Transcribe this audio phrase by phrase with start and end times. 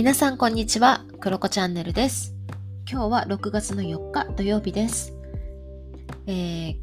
[0.00, 2.34] 皆さんこんにちは、クロコチャンネルです。
[2.90, 5.12] 今日は6月の4日土曜日です。
[6.26, 6.76] えー、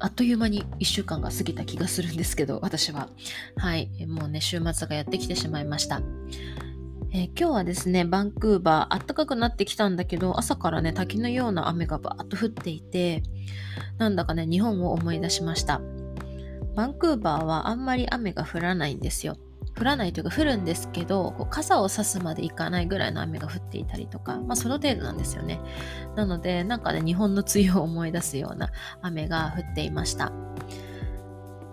[0.00, 3.10] あっという間に1週間が過ぎた気がするんですけど、私は。
[3.58, 6.00] はい、もうね、週末がやってきてしまいました。
[7.12, 13.22] えー今日はですね、バンクーバー、暖かくなってきたんだけど、朝からね、滝のような雨がバーッと降っていて、
[13.98, 15.82] なんだかね、日本を思い出しました。
[16.74, 19.36] バンクーバーはあんまり雨が降らないんですよ。
[19.78, 25.60] 降らないというか降るんですけどこう傘を差すまでいかないぐらいの雨が降っていたりとか、まあ、その程度なんですよね。
[26.16, 28.70] なのでなんかね日本の梅雨を思い出すような
[29.02, 30.32] 雨が降っていました。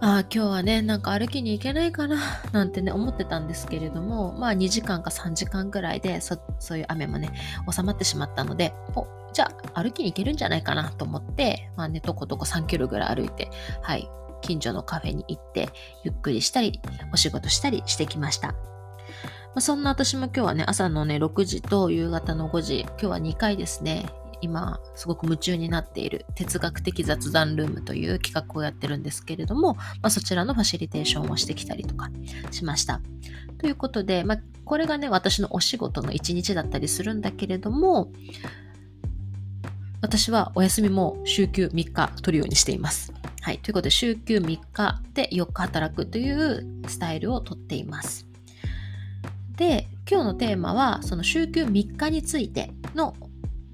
[0.02, 2.18] ああ今日はねなんか歩きに行けないかな
[2.52, 7.32] なんてね思ってたんですけれどもまあ2時間か3時間ぐらいでそそういう雨もね
[7.74, 13.50] 収まってしまったのでおじゃあ歩きに行けるんじゃないかなと思ってまあねとことこ3キロぐらい歩いて
[13.82, 14.10] はい
[14.46, 15.70] 近所のカフェに行って
[16.04, 16.80] ゆっくりしたり
[17.12, 18.56] お仕事したりしてきました。
[19.56, 24.06] ま、そんな私も今日はね朝のね6時と夕方の5時今日は2回ですね
[24.42, 32.10] 今すごく夢中になっている哲学的雑談ルームという企画をやってるんですけれども、まあ、そちらのファシリテーションをしてきたりとか
[32.52, 33.02] しました。
[33.58, 38.12] ということで、まあ、これがね私のお仕事の一日だったりするんだけれども
[40.02, 43.14] 私はお休みも週休3日取るようにしています。
[43.46, 43.60] はい。
[43.60, 48.26] ということで、週休3日で4日働くというスタイルをとっています。
[49.56, 53.16] で、今日のテーマは、その週休3日についての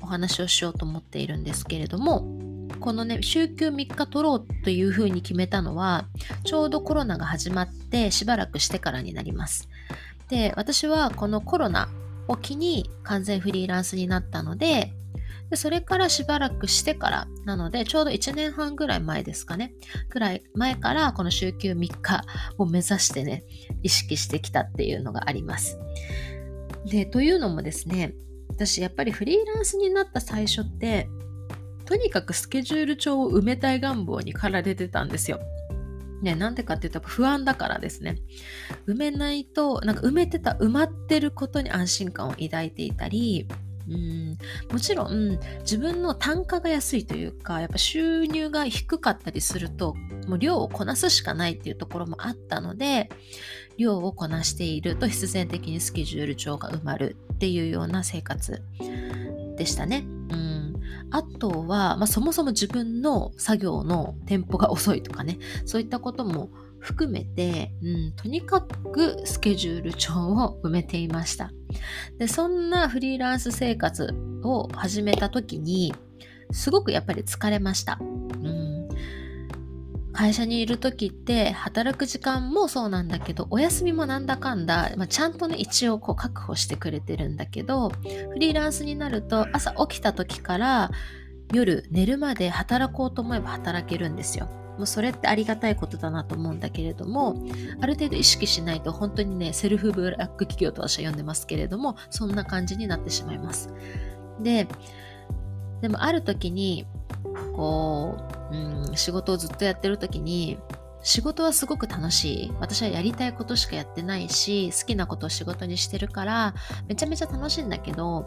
[0.02, 2.28] お話をしようと思っているんですけれども、
[2.81, 6.03] このね、週休3日取ろうというふうに決めたのは、
[6.44, 9.69] ちょうどコロナが始まってしばらくしてからになります。
[10.28, 11.88] で、私はこのコロナ
[12.28, 14.91] を機に完全フリーランスになったので、
[15.49, 19.73] でそれからしばらくしてからなのでちょうど1年半ぐらい前ですかね。
[20.09, 22.23] ぐらい前からこの週休3日
[22.57, 23.43] を目指してね
[23.83, 25.78] 意識してきたっていうのがあります。
[26.85, 28.13] でというのもですね
[28.50, 31.09] 私やっぱりフリーランスになった最初って
[31.85, 35.39] とにかくスケジュール帳を埋めたい願望に駆られてたんですよ。
[36.22, 38.17] ね、なんでかっていうと不安だからですね。
[38.88, 43.47] 埋めないと、なんか埋めてた、埋まってることに安心感を抱いていたり、
[43.91, 44.38] うん
[44.72, 49.96] もちろん自分の単価が安いというかやっぱ収入が低かったりすると
[50.28, 53.09] もう量をこなすしかないっていうところもあったので
[53.78, 58.62] 量をこなしていると必然的にスケジュール帳が埋まるっていうような生活
[59.57, 60.06] でしたね。
[60.30, 60.51] うん
[61.13, 66.50] あとは、まあ、そもそも自分の作業のテンポが遅いとかねそういったことも
[66.81, 71.52] 含めて、うん、とにかくスケジュール帳を埋めていました。
[72.18, 75.94] で、そんなフリーランス生活を始めた時に、
[76.52, 78.00] すごくやっぱり疲れました。
[78.02, 78.90] うん、
[80.12, 90.92] 会社にいる時って働く時間もそうなんだけどお休みもなんだかんだ、まあ、ちゃんとね一応こう確保してくれてるんだけどフリーランスになると朝起きた時から
[91.53, 94.60] 夜寝るまで働こうと思えば働けるんですよ。
[94.77, 97.35] もうそれってありがたいことだなと思うんだけれども
[97.81, 103.69] ある程度意識しないと本当にねセルフブラック企業と私は呼んでますけれどもそんな感じになってしまいます。
[104.41, 104.67] で
[105.81, 106.85] でもある時に
[107.55, 108.17] こ
[108.51, 110.59] う、うん、仕事をずっとやってる時に
[111.03, 112.53] 仕事はすごく楽しい。
[112.59, 116.53] 私はやりたいことしかやってないし好きなことを仕事にしてるから
[116.88, 118.25] めちゃめちゃ楽しいんだけど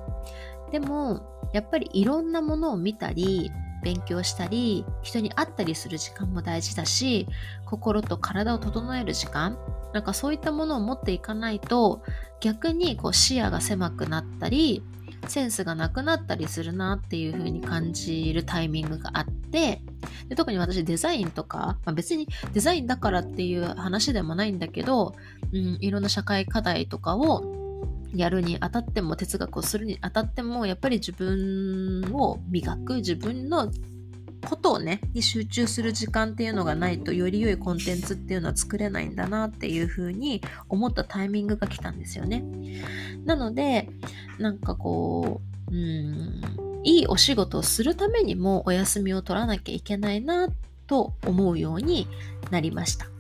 [0.73, 3.53] でもやっぱりいろんなものを見たり
[3.85, 7.29] 勉強したり人に会ったりする時間も大事だし
[7.67, 9.59] 心と体を整える時間
[9.93, 12.03] なんかそういったものを持っていかないと
[12.41, 14.83] 逆にこう視野が狭くなったり
[15.29, 19.81] センスがなくなったりするなっていう風に感じるタイミングがあって
[20.29, 25.15] で特に私デザインとか、まあ、別にデザインだからっていう話でもないんだけど、
[25.53, 27.64] うん、いろんな社会課題とかを
[28.15, 33.71] やるにあたっても哲学をするにあたってもやっぱり自分を磨く自分の
[34.45, 42.45] ことをねに集中する時間っていうのがないとより良いコンテンツっていうのは作れないんだなっていうふうに思ったタイミングが来たんですよね。
[43.25, 43.89] なので
[44.39, 45.41] なんかこ
[45.71, 46.41] ううん
[46.85, 50.49] いいお仕事をするためにもお休みを取らなきゃいけないな
[50.87, 52.07] と思うように
[52.51, 53.14] なりました。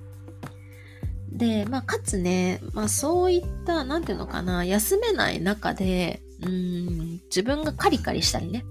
[1.34, 8.64] で、まあ、かつね、まあ、そういった、なんていうのかな、休めない中で、うん、自分がカリカリしたりね、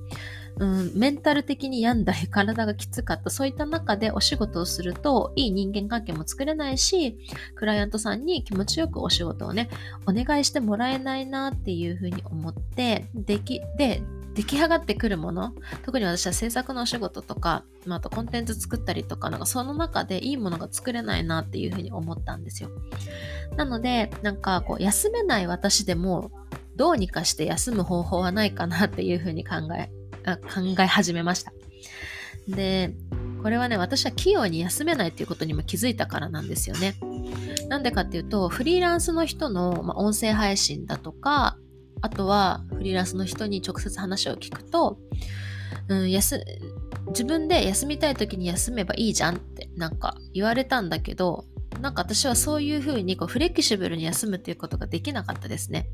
[0.57, 7.17] うん、メンタル的に病んだり体がきつかったそういった中でお仕事をするといい人間関係も作れないし
[7.55, 9.69] クライアントさんに気持ちよくお仕事をね
[10.05, 15.53] お願いしてもらえないなっていうふうに思ってできで出来上がってくるもの
[15.83, 22.69] 特に私は制作のお仕事とか、まあ、あとコンテンツ作ったりとかなんかその中でいいものが作れないなっていうふうに思ったんですよ。
[23.55, 26.31] なのでなんかこう休めない私でも
[26.75, 29.89] どうにかして休む方法はないかなっていうふうに考え
[30.25, 31.53] 考え始めました。
[32.47, 32.93] で
[33.41, 36.95] これはね私は器用に休めないっていうことにも気づいたからなんですよね。
[37.69, 41.57] なんでかっていうとフリーランスの人の、まあ、音声配信だとか
[42.03, 44.97] あとはフリーランスの人に直接話を聞くと、
[45.87, 46.43] うん、休
[47.07, 51.45] 自分で休みたい時に休めばいいじゃんってなんか言われたんだけど
[51.83, 55.89] なんか私はそういうふうにこうフレキシブルに休むっていうことができなかったですね。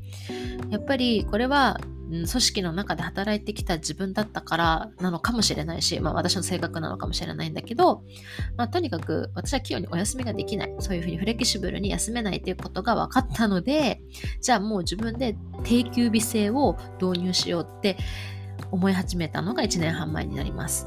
[0.70, 8.04] やっぱりこれは組織の中で働いてきた自分だったからなのかもしれないし、まあ私の性格なのかもしれないんだけど、
[8.56, 10.74] まあとにかく私は器用にお休みができない。
[10.78, 14.00] そういうふうにフレキシブルに休めないっていうことが分かったので、
[14.40, 17.96] じゃあもう自分で定休日制を導入しようって
[18.70, 20.86] 思い始めたのが1年半前になります。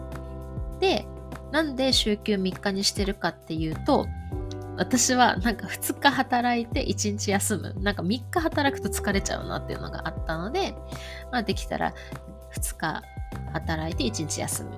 [0.79, 1.05] で、
[1.51, 4.07] なんで週休3日にしてるかっていうと、
[4.77, 7.75] 私はなんか2日働いて1日休む。
[7.79, 10.75] なんか3日働くと疲れちゃうなっていうのがあったので、
[11.31, 11.93] まあ、できたら
[12.55, 13.03] 2日
[13.53, 14.71] 働いて1日休む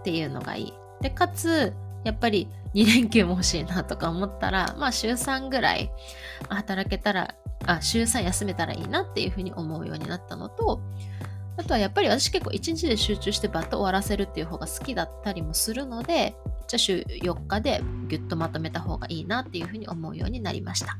[0.00, 0.72] っていうのがいい。
[1.00, 1.72] で、かつ、
[2.04, 5.90] やっぱり2連休も欲しいなとか思ったら、まあ週3ぐらい
[6.48, 7.34] 働けたら、
[7.66, 10.80] あ、週3休めたらいいなっていうふうに思うようになったのと、
[11.56, 16.34] あとはやっぱり私結構1日で集中してバッと終わらせるっていう方が好きだったりもするので、
[16.66, 20.98] じゃあ週4日でギュッとまとめた方がいいなっていうふうに思うようになりました。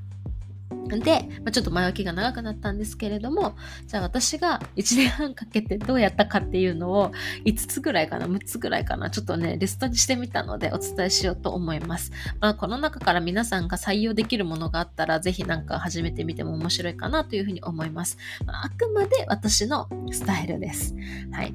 [1.01, 7.13] で、まあ、ちょっと前置きが長くなったんですけれども、じゃあ私が1年半かけてどうやったかっていうのを
[7.45, 12.13] 5つぐらいかな、6つぐらいかな、ちょっとね、リストにしてみたのでお伝えしようと思います。
[12.41, 18.19] まあ、この中から皆さんが採用できるものがあったら、ぜひなんか始めてみても面白いかなというふうに思います。
[18.47, 20.95] まあ、あくまで私のスタイルです。
[21.33, 21.55] はい。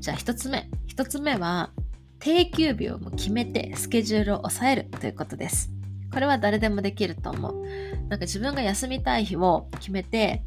[0.00, 0.68] じゃあ1つ目。
[0.88, 1.70] 1つ目は、
[2.18, 5.70] 定休日を決めてスケジュールを抑えるということです。
[6.12, 7.64] これは誰でもできると思う。
[8.08, 10.44] なんか自分が休みたい日を決めて、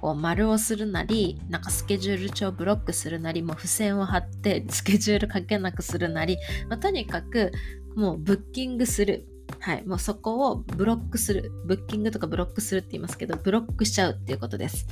[0.00, 6.38] こう丸をするなり、なんかスケジュール帳ブロックするなり、もう付箋を貼ってスケジュール書けなくするなり、
[6.68, 7.52] まあ、とにかく
[7.96, 9.26] もうブッキングする。
[9.58, 9.84] はい。
[9.84, 11.50] もうそこをブロックする。
[11.66, 14.86] ブッキングとかブロックするって言いますけど、ブロックしちゃうっていうことです。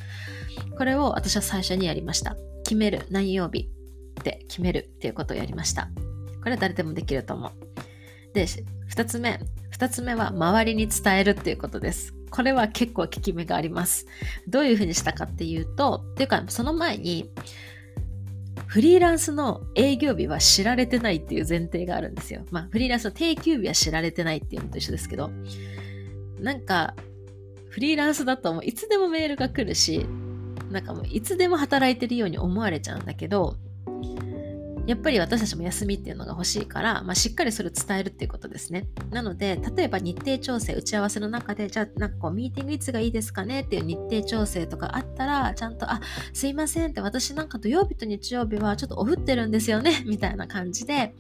[0.77, 2.37] これを私は最初にやりました。
[2.65, 3.07] 決める。
[3.11, 3.71] 何曜日
[4.21, 5.89] って決めるっていうことをやりました。
[6.41, 7.53] これは誰でもできると思う。
[8.35, 8.47] で、
[8.89, 9.39] 二つ目。
[9.79, 12.13] 二つ目は周りに伝えるっていうことです。
[12.31, 14.07] これは結構効き目があります。
[14.49, 17.31] どういうふうにしたかっていうと、っていうかその前に、
[18.67, 22.45] フリーランスの営業日は知られてないっていう前提があるんですよ。
[22.51, 25.31] まあ、フリーランスの定休日は知られてないっていうのと一緒ですけど、
[26.41, 26.97] なんか、
[27.69, 30.05] フリーランスだともういつでもメールが来るし、
[30.73, 33.55] なんかもういつでも働いてるように思われちゃうんだけど、
[34.89, 38.89] やっぱり私たちも休みっていうのが欲しいから、まあ、しっかりそれを伝えるっていうことですね。
[39.11, 46.01] なので、例えば日程調整、打ち合わせの中で、じゃあなんかこうミーティングいつがいいですかねっていう日程調整とかあったら、ちゃんと、あ、
[46.33, 51.13] すいませんって私なんか土曜日と日曜日はちょっとオフってるんですよね、みたいな感じで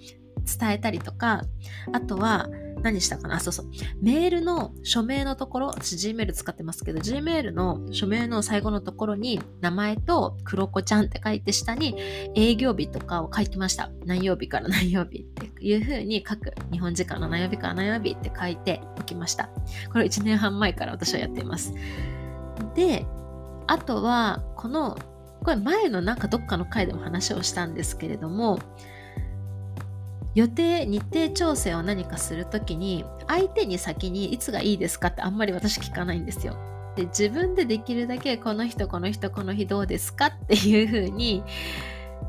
[0.46, 1.44] 伝えたりとか、
[1.92, 2.48] あとは、
[2.82, 3.40] 何したかな？
[3.40, 3.66] そうそう。
[4.00, 11.96] メールの署名のところ、私 Gmail 使ってますけど、Gmail の署名の最後のところに名前と黒子ちゃんって書いて下に
[12.34, 13.90] 営業日とかを書きました。
[14.04, 16.54] 何曜日から 何曜日っていう風に書く。
[16.72, 19.50] 日本時間の何曜日から何曜日って書いておきました。
[19.92, 21.72] これ1年半前から私はやっています。
[22.74, 23.06] で、
[23.66, 24.98] あとは、この、
[25.44, 28.58] これ前のなんかどっかの回でも話をしたんですけれども、
[30.38, 36.56] 予定日程調整を何かするときに相手に先にいつがいいですかってあんまり私聞かないんですよ。
[36.94, 41.42] で自分でできるだけこの人この人この日どうですかっていうふうに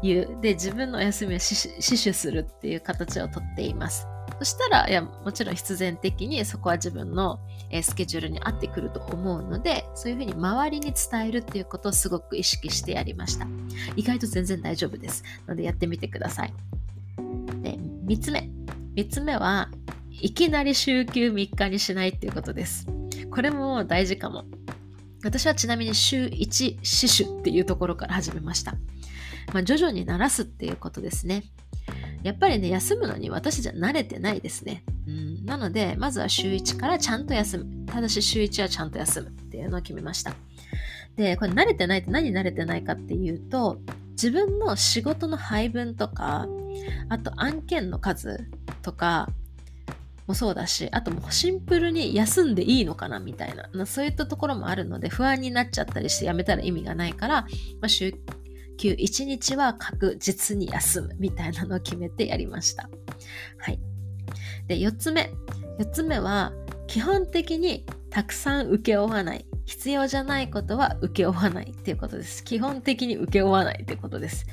[0.02, 0.42] 言う。
[0.42, 4.08] で自分のお休みを死守するっていう形をとっています。
[4.40, 7.40] そしたら、いや、もちろん必然的にそこは自分の、
[7.82, 13.48] スケジュールに合ってくると思うので、そういうふうに周りに伝えるっていうことをすごく意識してやりました。
[13.98, 15.24] 意外と全然大丈夫です。
[15.48, 16.54] のでやってみてください。
[18.10, 18.50] 3つ目。
[18.96, 19.70] 3つ目は、
[20.10, 22.88] いきなり週休3日にしないっていうことです。
[23.30, 24.46] これも大事かも。
[25.24, 28.72] 私はちなみに週1死守っていうところから始めました。
[29.54, 31.44] まあ、徐々に慣らすっていうことですね。
[32.24, 34.84] やっぱりね、休むのに私じゃ慣れてないですね。
[35.08, 37.86] うん、なので、まずは週1からちゃんと休む。
[37.86, 40.34] ただし週1はちゃんと休むっていうのを決めました。
[41.16, 43.80] で、これ慣れてないって何慣れてないかっていうと、
[44.22, 46.48] 自分の仕事の配分とか
[47.08, 48.50] あと案件の数
[48.82, 49.30] とか
[50.28, 57.42] もそうだしあともうシンプルに休んでいいのかなみたいなそういったところもあるので不安になっちゃったりしてやめたら意味がないから、
[57.82, 58.14] まあ、週
[58.80, 62.90] 休1日は確実に休むみたいなのを決めてやりました。
[63.58, 63.80] はい。
[64.68, 65.32] で、4つ目。
[65.80, 66.52] 4つ目は
[66.88, 69.46] 基本的にたくさん請け負わない。
[69.70, 72.44] 必要じゃないことは請け負わないっていうことです。
[72.44, 74.48] 基本的に請け負わないっていうことです。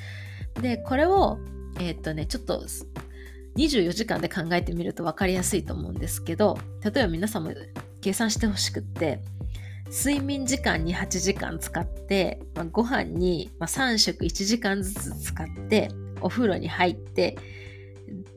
[0.61, 1.39] で、これを、
[1.79, 2.63] えー、っとね、ちょっと
[3.57, 7.51] 24時間で考えてみると分かりやすいと思うんですけど、例えば皆さんも
[7.99, 9.23] 計算してほしくって、
[9.89, 15.89] 睡眠時間に8時間使って、まあ、ご飯に3食1時間ずつ使って、
[16.21, 17.39] お風呂に入って、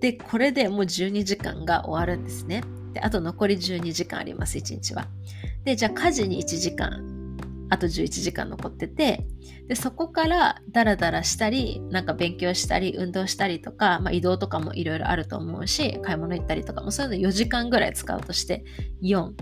[0.00, 2.62] で、これでもう12時間が終わるんですね。
[2.92, 5.08] で、あと残り12時間あります、1日は。
[5.64, 7.36] で、じゃあ家事に1時間、
[7.68, 9.24] あと11時間残ってて、
[9.68, 18.64] で、そこからダラダラしたり、なんか勉強したり、運動したりとか、まあ、移動とかもいろいろあると思うし、買い物行ったりとかもそういうの4時間ぐらい使うとして、
[19.02, 19.32] 4。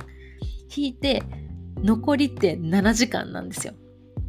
[0.76, 1.22] 引いて、
[1.82, 3.72] 残りって7時間なんですよ。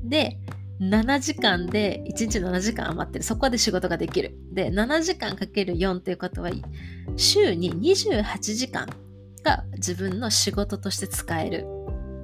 [0.03, 0.37] で、
[0.79, 3.25] 7時間で、1日7時間余ってる。
[3.25, 4.37] そこで仕事ができる。
[4.53, 6.51] で、7時間かける4っていうことは、
[7.17, 8.87] 週に28時間
[9.43, 11.65] が自分の仕事として使える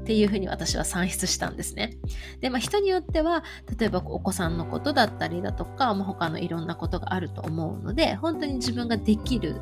[0.05, 1.97] っていうふうに私は算出したんですね。
[2.39, 3.43] で、まあ人によっては、
[3.79, 9.59] 例えばお子さんのことだったりだとか、もう他のいろんなことがあると思うので、本当に自分ができる、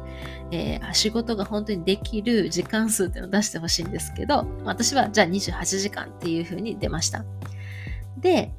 [0.51, 7.23] えー、仕事が本当にできる時間数っていうのを出してほしいんですけど、私はじゃあ28時間っていうふうに出ました。
[8.17, 8.51] で、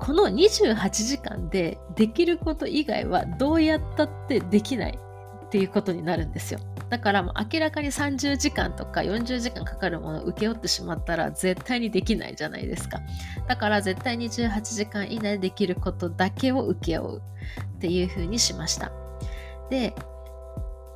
[0.00, 4.98] この28時間でできること以外はどうやったってできない
[5.46, 6.60] っていうことになるんですよ。
[6.90, 13.00] だから明らかに30時間とか40時間かかるものを請け負ってしまったら絶対にできないじゃないですか。
[13.46, 18.92] だから絶対に18時間以内でできることだけを請け負うっていうふうにしました。
[19.70, 19.94] で、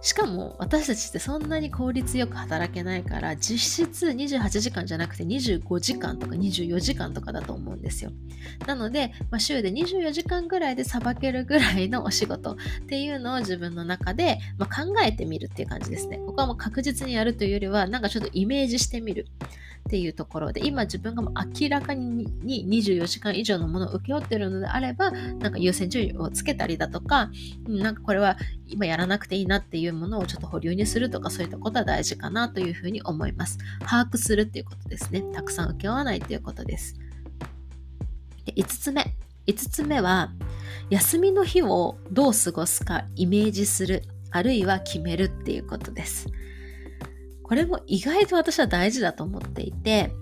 [0.02, 8.10] しかも私たちってそんなに効率よく働けないから実質28時間じゃなくて25時間とか24時間とかだと思うんですよ。
[8.66, 12.56] なので、まあ、週で24時間ぐらいでさばけるぐらいのお仕事っ
[12.88, 16.18] ていうのを自分の中で、まあ、考えてみるっていう感じですね。
[16.18, 19.28] ここはもう確実にやるというよりはなんかちょっとイメージしてみる。
[19.88, 27.30] っていうところで今自分がもう明らかに24時間以上のものを請け負ってるのであればなんか優先順位をつけたりだとか
[27.66, 28.36] なんかこれは
[28.68, 33.58] 今やらなくていいなっていうものをちょっと保留にするとかそういったことは大事かなというふうに思います。
[33.80, 35.22] 把握するっていうことですね。
[35.32, 36.94] たくさん請け負わないということです。
[38.44, 39.16] で5つ目。
[39.46, 40.32] 5つ目は
[40.90, 44.02] 休みの日をどう過ごすかイメージする。
[44.30, 46.26] あるいは決めるっていうことです。
[47.42, 50.12] これも意外と私は大事だと思っていて、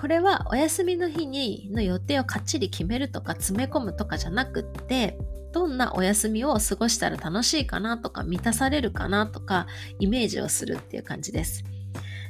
[0.00, 5.18] これはお休みの日にの予定をかっちり決めるとか詰め込むとかじゃなくって、
[5.56, 9.66] どんなお休みを過ごしたら楽しいかなとか満たされるかなとか
[9.98, 11.64] イメージをするっていう感じです。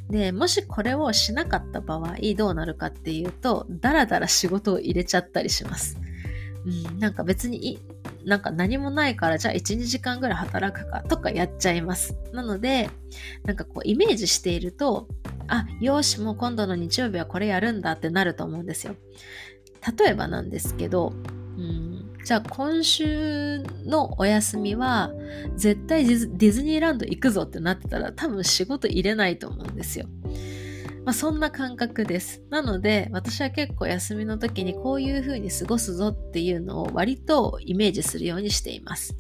[0.09, 5.99] で、もしこれをしなかった場合どうなるかっていうと、だらだら仕事を入れちゃったりします。
[6.65, 7.81] うん、なんか別に
[8.25, 12.17] なんか何もないからじゃあ1、2時間ぐらい働くかとかやっちゃいます。
[12.33, 12.91] なので、
[13.45, 15.09] なんかこうイメージしていると、
[15.49, 18.95] あ、よし、もう今度の日曜日はこれやるんだってなると思うんですよ。
[19.99, 21.13] 例えばなんですけど、
[21.57, 21.86] うん、
[22.27, 25.13] じゃあ今週のお休みは
[25.55, 30.09] 絶対ディズニーランド行くぞってなってたら多分仕事入れないと思うんですよ。
[31.05, 32.43] まあ、そんな感覚です。
[32.51, 39.15] なので、私は結構休みの時にこういう風に過ごすぞっていうのを割とイメージするようにしています。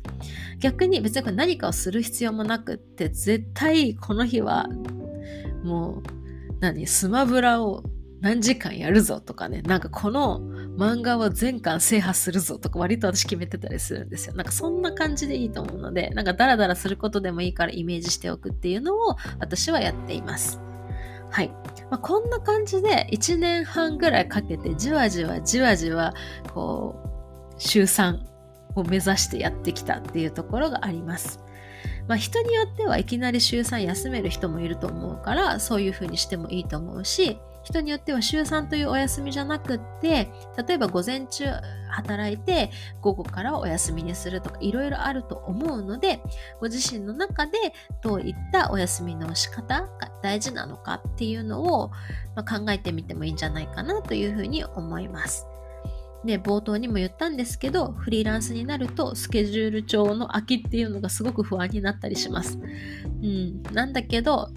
[0.58, 4.66] 逆に別にこれ何かをする必要もなくって、絶対この日は
[5.62, 6.02] もう、
[6.58, 7.84] 何、スマブラを
[8.26, 10.40] 何時間やるぞとかね、なんかこの
[10.76, 14.34] 漫画を全巻制覇するぞとか割と私決めてたりするんですよ。
[14.34, 20.60] なんかそんな感じでいいと思うので、なんかダラダラすることでもいいからイメージしておくっていうのを私はやっています。
[21.30, 21.50] はい。
[21.88, 26.12] まあ、こんな感じで1年半ぐらいかけてじわじわじわじわ
[26.52, 28.18] こう週3
[28.74, 31.38] を目指してやってきたっていうところがあります。
[32.08, 40.30] まあ、人によってはいきなり週3休める人もいると思うからそういうふうにしてもいいと思うし人によっては週3というお休みじゃなくって
[40.68, 41.46] 例えば午前中
[41.90, 42.70] 働いて
[43.00, 46.20] 午後からお休みにするとかいろいろあると思うので
[46.60, 47.52] ご自身の中で
[48.02, 49.88] どういったお休みの仕方が
[50.22, 51.88] 大事なのかっていうのを、
[52.36, 55.46] まあ、考えてみてもいいんじゃないかなというふうに思います。
[56.24, 62.58] で冒頭にも言ったんですけどフリーランスになるとスケジュール帳の空きっていうのがすごく不安になったりします。
[62.58, 64.50] うん、なんだけど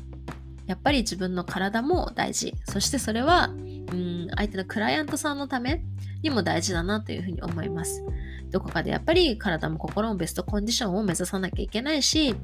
[0.69, 5.81] やっぱり自分の体も大事そしてそれはうん相手のクライアントさんのため
[6.21, 8.03] にも大事だなというふうに思います。
[8.51, 12.35] どこかでやっぱり体も心もベストコンディションを目指さなきゃいけないし、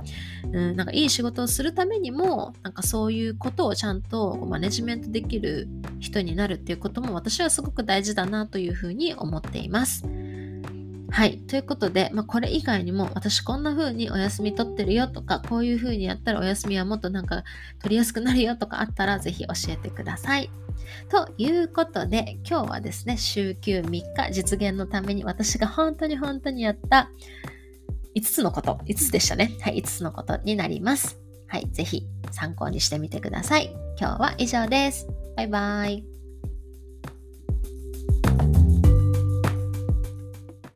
[0.43, 5.67] うん、なんかいい仕事をするためにも、なんかそういうことをちゃんとマネジメントできる
[5.99, 10.05] 人になるっていうことも私はすごく大事だなというふうに思っています。
[11.15, 11.37] はい。
[11.37, 17.45] ということで、まあ、これ以外にも、私こんな風にお休み取ってるよとか、こういう風にやったらお休みはもっとなんか
[17.81, 20.51] 取りやすくなるよとかあったら、ぜひ教えてください。
[21.07, 27.09] ということで、今日はですね、週休3日実現のために私が本当に本当にやった
[28.13, 29.53] 5つのこと、5つでしたね。
[29.61, 31.17] はい、5つのことになります。
[31.47, 33.73] はい、ぜひ参考にしてみてください。
[33.97, 35.07] 今日は以上です。
[35.37, 36.14] バイバイ。